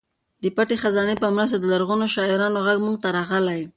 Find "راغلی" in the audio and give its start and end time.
3.17-3.61